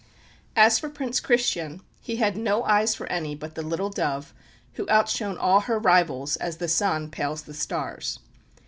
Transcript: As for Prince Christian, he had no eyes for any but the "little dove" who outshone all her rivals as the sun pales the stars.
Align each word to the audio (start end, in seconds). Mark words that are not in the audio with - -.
As 0.55 0.79
for 0.79 0.89
Prince 0.89 1.19
Christian, 1.19 1.79
he 2.01 2.15
had 2.15 2.35
no 2.35 2.63
eyes 2.63 2.95
for 2.95 3.05
any 3.05 3.35
but 3.35 3.53
the 3.53 3.61
"little 3.61 3.91
dove" 3.91 4.33
who 4.73 4.89
outshone 4.89 5.37
all 5.37 5.59
her 5.59 5.77
rivals 5.77 6.37
as 6.37 6.57
the 6.57 6.67
sun 6.67 7.11
pales 7.11 7.43
the 7.43 7.53
stars. 7.53 8.17